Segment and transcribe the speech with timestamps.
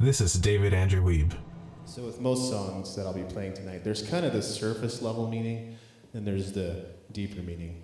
[0.00, 1.36] This is David Andrew Wiebe.
[1.84, 5.28] So, with most songs that I'll be playing tonight, there's kind of the surface level
[5.28, 5.76] meaning,
[6.14, 7.82] and there's the deeper meaning.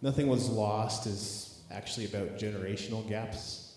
[0.00, 3.70] Nothing Was Lost is actually about generational gaps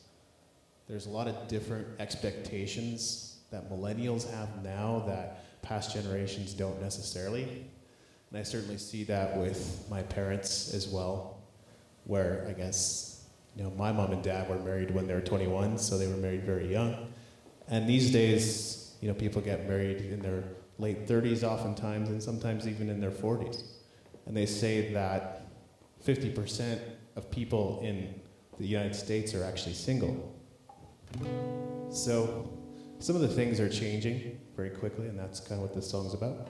[0.88, 7.43] there's a lot of different expectations that millennials have now that past generations don't necessarily.
[8.29, 11.37] And I certainly see that with my parents as well,
[12.05, 15.77] where I guess, you know, my mom and dad were married when they were 21,
[15.77, 17.13] so they were married very young.
[17.67, 20.43] And these days, you know, people get married in their
[20.79, 23.63] late 30s oftentimes, and sometimes even in their 40s.
[24.25, 25.45] And they say that
[26.03, 26.79] 50%
[27.15, 28.19] of people in
[28.59, 30.33] the United States are actually single.
[31.91, 32.49] So,
[33.03, 36.13] some of the things are changing very quickly, and that's kind of what this song's
[36.13, 36.47] about.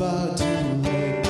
[0.00, 0.44] far too
[0.82, 1.26] late.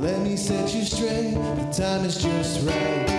[0.00, 3.11] Let me set you straight, the time is just right.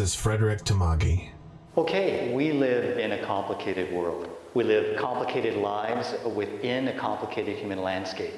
[0.00, 1.28] Is Frederick Tamagi.
[1.76, 4.30] Okay, we live in a complicated world.
[4.54, 8.32] We live complicated lives within a complicated human landscape.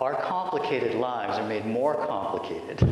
[0.00, 2.86] Our complicated lives are made more complicated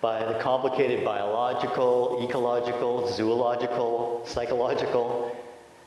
[0.00, 5.36] by the complicated biological, ecological, zoological, psychological,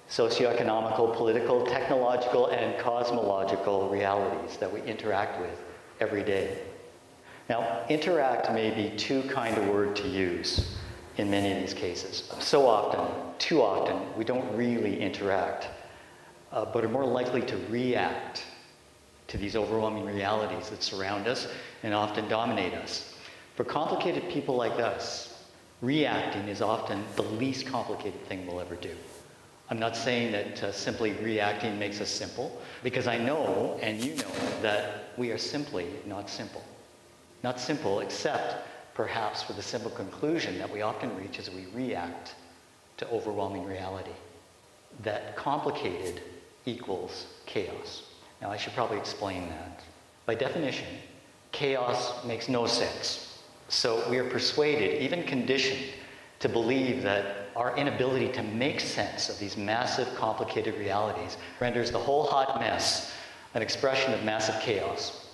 [0.10, 5.64] socioeconomical, political, technological, and cosmological realities that we interact with
[6.02, 6.60] every day.
[7.48, 10.78] Now, interact may be too kind a word to use
[11.18, 12.32] in many of these cases.
[12.40, 13.08] So often,
[13.40, 15.68] too often, we don't really interact,
[16.52, 18.46] uh, but are more likely to react
[19.28, 21.48] to these overwhelming realities that surround us
[21.84, 23.14] and often dominate us.
[23.56, 25.44] For complicated people like us,
[25.82, 28.96] reacting is often the least complicated thing we'll ever do.
[29.70, 34.16] I'm not saying that uh, simply reacting makes us simple, because I know, and you
[34.16, 34.32] know,
[34.62, 36.64] that we are simply not simple.
[37.44, 38.66] Not simple, except
[38.98, 42.34] perhaps for the simple conclusion that we often reach as we react
[42.98, 44.12] to overwhelming reality.
[45.04, 46.20] That complicated
[46.66, 48.02] equals chaos.
[48.42, 49.82] Now, I should probably explain that.
[50.26, 50.88] By definition,
[51.52, 53.44] chaos makes no sense.
[53.70, 55.94] So we are persuaded, even conditioned,
[56.40, 62.00] to believe that our inability to make sense of these massive, complicated realities renders the
[62.00, 63.14] whole hot mess
[63.54, 65.28] an expression of massive chaos.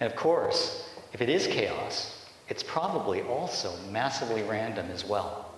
[0.00, 2.15] And of course, if it is chaos,
[2.48, 5.54] it's probably also massively random as well.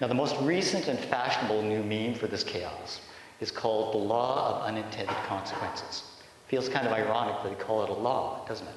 [0.00, 3.00] Now, the most recent and fashionable new meme for this chaos
[3.40, 6.04] is called the law of unintended consequences.
[6.48, 8.74] Feels kind of ironic that they call it a law, doesn't it?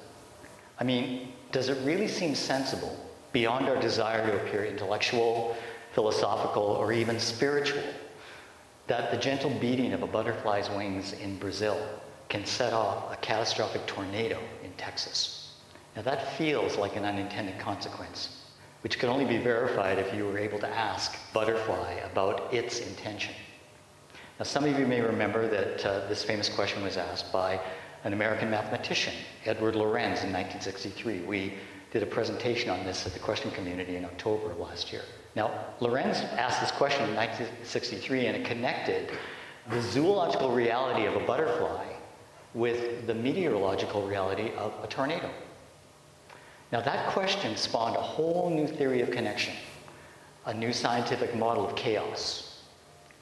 [0.79, 2.97] I mean, does it really seem sensible,
[3.31, 5.55] beyond our desire to appear intellectual,
[5.93, 7.83] philosophical, or even spiritual,
[8.87, 11.79] that the gentle beating of a butterfly's wings in Brazil
[12.29, 15.42] can set off a catastrophic tornado in Texas?
[15.95, 18.41] Now, that feels like an unintended consequence,
[18.81, 23.35] which could only be verified if you were able to ask Butterfly about its intention.
[24.39, 27.59] Now, some of you may remember that uh, this famous question was asked by
[28.03, 29.13] an American mathematician,
[29.45, 31.19] Edward Lorenz, in 1963.
[31.21, 31.53] We
[31.91, 35.03] did a presentation on this at the question community in October of last year.
[35.35, 39.11] Now, Lorenz asked this question in 1963, and it connected
[39.69, 41.85] the zoological reality of a butterfly
[42.53, 45.29] with the meteorological reality of a tornado.
[46.73, 49.53] Now, that question spawned a whole new theory of connection,
[50.45, 52.53] a new scientific model of chaos,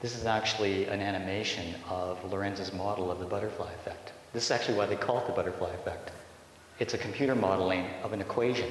[0.02, 4.12] this is actually an animation of Lorenz's model of the butterfly effect.
[4.32, 6.10] This is actually why they call it the butterfly effect.
[6.80, 8.68] It's a computer modeling of an equation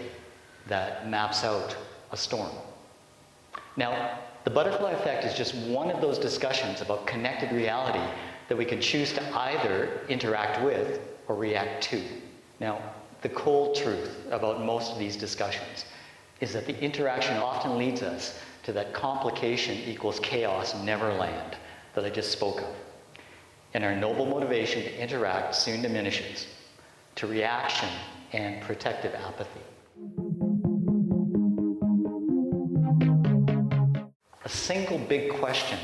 [0.68, 1.78] that maps out
[2.12, 2.52] a storm.
[3.78, 8.04] Now, the butterfly effect is just one of those discussions about connected reality
[8.50, 11.00] that we can choose to either interact with
[11.30, 12.02] or react to.
[12.60, 12.82] Now,
[13.22, 15.86] the cold truth about most of these discussions
[16.40, 21.56] is that the interaction often leads us to that complication equals chaos neverland
[21.94, 22.76] that I just spoke of.
[23.74, 26.48] And our noble motivation to interact soon diminishes
[27.16, 27.90] to reaction
[28.34, 29.62] and protective apathy.
[34.44, 35.80] A single big question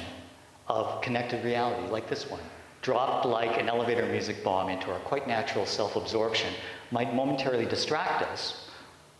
[0.68, 2.42] of connected reality, like this one,
[2.88, 6.54] dropped like an elevator music bomb into our quite natural self absorption,
[6.90, 8.70] might momentarily distract us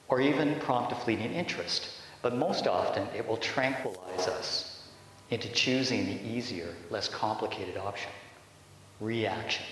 [0.08, 1.90] or even prompt a fleeting interest.
[2.22, 4.84] But most often, it will tranquilize us
[5.32, 8.10] into choosing the easier, less complicated option
[9.02, 9.66] reaction.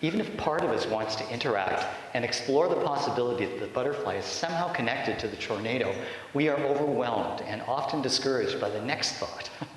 [0.00, 4.14] Even if part of us wants to interact and explore the possibility that the butterfly
[4.14, 5.94] is somehow connected to the tornado,
[6.32, 9.50] we are overwhelmed and often discouraged by the next thought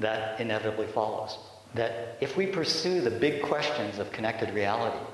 [0.00, 1.38] that inevitably follows.
[1.74, 5.04] That if we pursue the big questions of connected reality,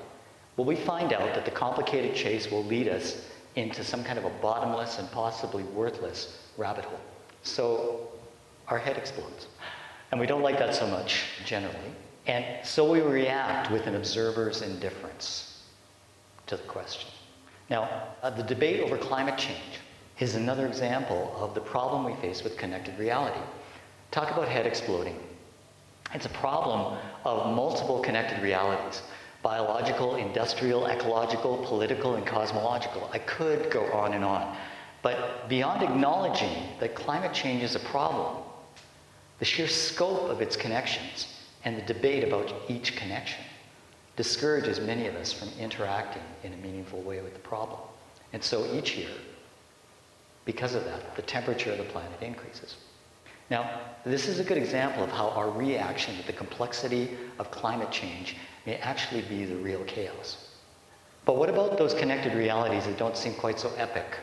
[0.57, 3.25] will we find out that the complicated chase will lead us
[3.55, 6.99] into some kind of a bottomless and possibly worthless rabbit hole.
[7.43, 8.09] So
[8.67, 9.47] our head explodes.
[10.11, 11.75] And we don't like that so much generally.
[12.27, 15.63] And so we react with an observer's indifference
[16.47, 17.09] to the question.
[17.69, 17.89] Now,
[18.23, 19.79] uh, the debate over climate change
[20.19, 23.39] is another example of the problem we face with connected reality.
[24.11, 25.19] Talk about head exploding.
[26.13, 29.01] It's a problem of multiple connected realities
[29.41, 33.09] biological, industrial, ecological, political, and cosmological.
[33.13, 34.57] I could go on and on.
[35.01, 38.43] But beyond acknowledging that climate change is a problem,
[39.39, 43.43] the sheer scope of its connections and the debate about each connection
[44.17, 47.79] discourages many of us from interacting in a meaningful way with the problem.
[48.33, 49.09] And so each year,
[50.43, 52.75] because of that, the temperature of the planet increases.
[53.49, 57.91] Now, this is a good example of how our reaction to the complexity of climate
[57.91, 60.49] change may actually be the real chaos.
[61.25, 64.17] But what about those connected realities that don't seem quite so epic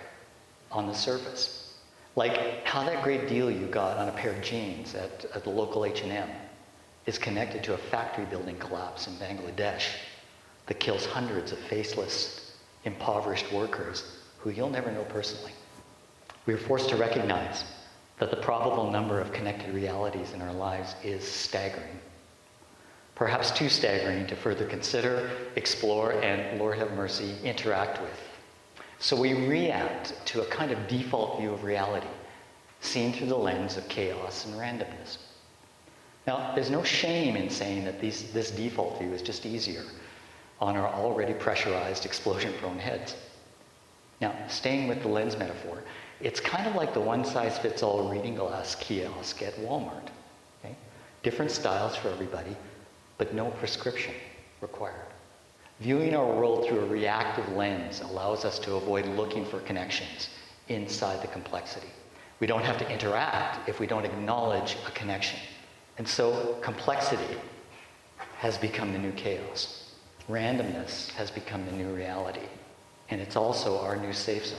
[0.70, 1.74] on the surface?
[2.14, 5.50] Like how that great deal you got on a pair of jeans at, at the
[5.50, 6.28] local H&M
[7.04, 9.86] is connected to a factory building collapse in Bangladesh
[10.66, 15.52] that kills hundreds of faceless, impoverished workers who you'll never know personally.
[16.46, 17.64] We are forced to recognize
[18.18, 22.00] that the probable number of connected realities in our lives is staggering.
[23.14, 28.20] Perhaps too staggering to further consider, explore, and, Lord have mercy, interact with.
[28.98, 32.06] So we react to a kind of default view of reality,
[32.80, 35.18] seen through the lens of chaos and randomness.
[36.26, 39.84] Now, there's no shame in saying that these, this default view is just easier
[40.60, 43.14] on our already pressurized, explosion prone heads.
[44.20, 45.82] Now, staying with the lens metaphor,
[46.20, 50.08] it's kind of like the one size fits all reading glass kiosk at Walmart.
[50.64, 50.74] Okay?
[51.22, 52.56] Different styles for everybody,
[53.18, 54.14] but no prescription
[54.60, 54.94] required.
[55.80, 60.30] Viewing our world through a reactive lens allows us to avoid looking for connections
[60.68, 61.88] inside the complexity.
[62.40, 65.38] We don't have to interact if we don't acknowledge a connection.
[65.98, 67.36] And so complexity
[68.38, 69.92] has become the new chaos.
[70.28, 72.46] Randomness has become the new reality.
[73.10, 74.58] And it's also our new safe zone.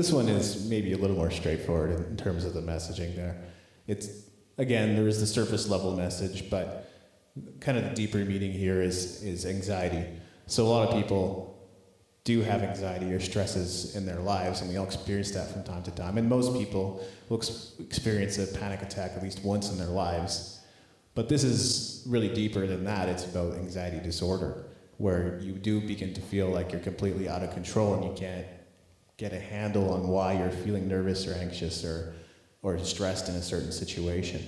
[0.00, 3.36] This one is maybe a little more straightforward in terms of the messaging there.
[3.86, 4.08] It's,
[4.56, 6.90] again, there is the surface level message, but
[7.60, 10.06] kind of the deeper meaning here is, is anxiety.
[10.46, 11.68] So a lot of people
[12.24, 15.82] do have anxiety or stresses in their lives, and we all experience that from time
[15.82, 16.16] to time.
[16.16, 20.62] And most people will ex- experience a panic attack at least once in their lives.
[21.14, 23.10] But this is really deeper than that.
[23.10, 24.64] It's about anxiety disorder,
[24.96, 28.46] where you do begin to feel like you're completely out of control and you can't
[29.20, 32.14] get a handle on why you're feeling nervous or anxious or,
[32.62, 34.42] or stressed in a certain situation.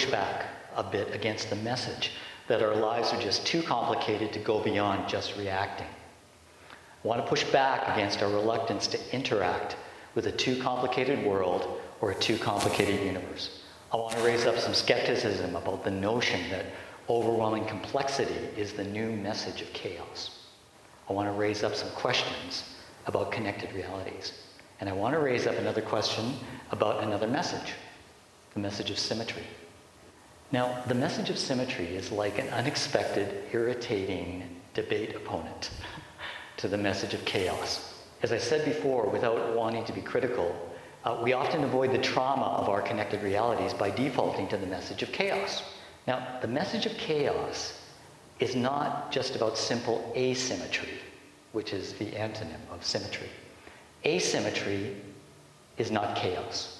[0.00, 2.12] Push back a bit against the message
[2.48, 5.86] that our lives are just too complicated to go beyond just reacting.
[7.04, 9.76] I want to push back against our reluctance to interact
[10.14, 13.60] with a too complicated world or a too complicated universe.
[13.92, 16.64] I want to raise up some skepticism about the notion that
[17.10, 20.46] overwhelming complexity is the new message of chaos.
[21.10, 24.32] I want to raise up some questions about connected realities.
[24.80, 26.32] And I want to raise up another question
[26.70, 27.74] about another message
[28.54, 29.44] the message of symmetry.
[30.52, 35.70] Now, the message of symmetry is like an unexpected, irritating debate opponent
[36.56, 38.02] to the message of chaos.
[38.22, 40.54] As I said before, without wanting to be critical,
[41.04, 45.04] uh, we often avoid the trauma of our connected realities by defaulting to the message
[45.04, 45.62] of chaos.
[46.08, 47.80] Now, the message of chaos
[48.40, 50.98] is not just about simple asymmetry,
[51.52, 53.28] which is the antonym of symmetry.
[54.04, 54.96] Asymmetry
[55.78, 56.79] is not chaos.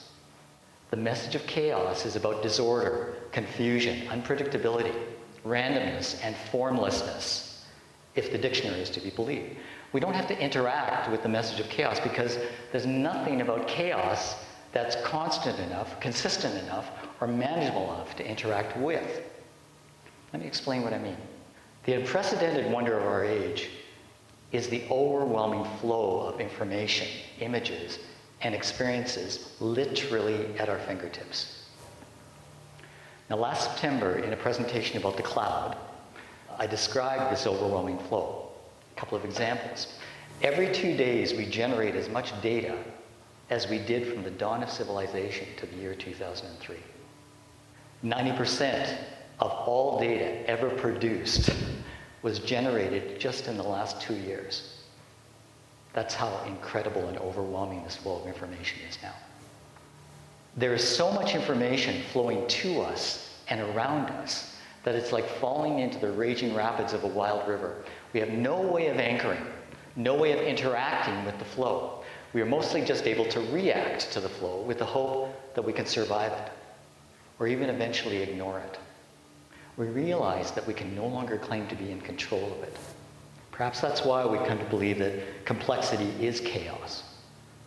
[0.90, 4.92] The message of chaos is about disorder, confusion, unpredictability,
[5.46, 7.64] randomness, and formlessness,
[8.16, 9.56] if the dictionary is to be believed.
[9.92, 12.38] We don't have to interact with the message of chaos because
[12.72, 14.34] there's nothing about chaos
[14.72, 19.22] that's constant enough, consistent enough, or manageable enough to interact with.
[20.32, 21.16] Let me explain what I mean.
[21.84, 23.70] The unprecedented wonder of our age
[24.52, 27.08] is the overwhelming flow of information,
[27.40, 27.98] images,
[28.42, 31.66] and experiences literally at our fingertips.
[33.28, 35.76] Now, last September, in a presentation about the cloud,
[36.58, 38.50] I described this overwhelming flow.
[38.96, 39.86] A couple of examples.
[40.42, 42.76] Every two days, we generate as much data
[43.50, 46.76] as we did from the dawn of civilization to the year 2003.
[48.04, 48.96] 90%
[49.40, 51.50] of all data ever produced
[52.22, 54.79] was generated just in the last two years.
[55.92, 59.14] That's how incredible and overwhelming this flow of information is now.
[60.56, 65.80] There is so much information flowing to us and around us that it's like falling
[65.80, 67.84] into the raging rapids of a wild river.
[68.12, 69.44] We have no way of anchoring,
[69.96, 72.02] no way of interacting with the flow.
[72.32, 75.72] We are mostly just able to react to the flow with the hope that we
[75.72, 76.52] can survive it,
[77.38, 78.78] or even eventually ignore it
[79.80, 82.76] we realize that we can no longer claim to be in control of it.
[83.60, 87.02] Perhaps that's why we come to believe that complexity is chaos,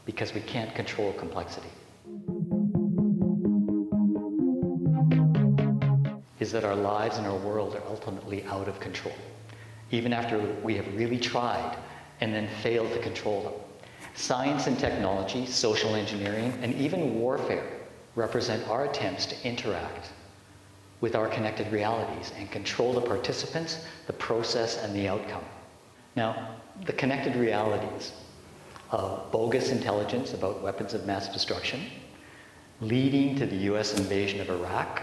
[0.06, 1.68] because we can't control complexity.
[6.40, 9.14] Is that our lives and our world are ultimately out of control,
[9.92, 11.78] even after we have really tried
[12.22, 13.54] and then failed to control them.
[14.16, 17.70] Science and technology, social engineering, and even warfare
[18.16, 20.10] represent our attempts to interact
[21.02, 25.44] with our connected realities and control the participants, the process, and the outcome.
[26.16, 28.14] Now, the connected realities
[28.92, 31.86] of bogus intelligence about weapons of mass destruction,
[32.82, 35.02] leading to the US invasion of Iraq,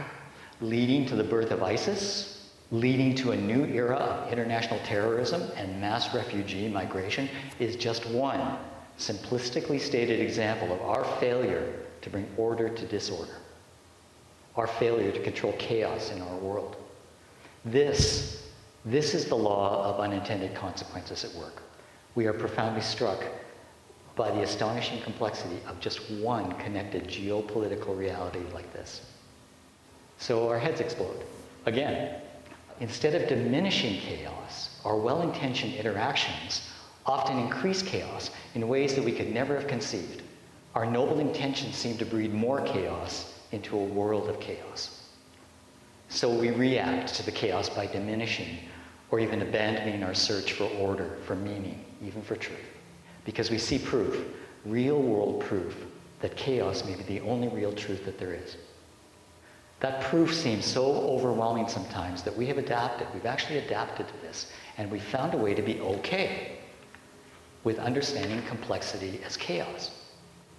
[0.61, 5.81] leading to the birth of ISIS, leading to a new era of international terrorism and
[5.81, 8.57] mass refugee migration is just one
[8.99, 13.40] simplistically stated example of our failure to bring order to disorder
[14.57, 16.77] our failure to control chaos in our world.
[17.64, 18.50] This,
[18.85, 21.62] this is the law of unintended consequences at work.
[22.14, 23.23] We are profoundly struck
[24.16, 29.03] by the astonishing complexity of just one connected geopolitical reality like this.
[30.19, 31.25] So our heads explode.
[31.66, 32.21] Again,
[32.81, 36.69] instead of diminishing chaos, our well intentioned interactions
[37.07, 40.23] often increase chaos in ways that we could never have conceived.
[40.75, 45.09] Our noble intentions seem to breed more chaos into a world of chaos.
[46.09, 48.59] So we react to the chaos by diminishing
[49.11, 52.59] or even abandoning our search for order, for meaning, even for truth.
[53.25, 54.25] Because we see proof,
[54.64, 55.77] real world proof,
[56.20, 58.57] that chaos may be the only real truth that there is.
[59.81, 63.07] That proof seems so overwhelming sometimes that we have adapted.
[63.14, 66.59] We've actually adapted to this, and we found a way to be okay
[67.64, 69.90] with understanding complexity as chaos.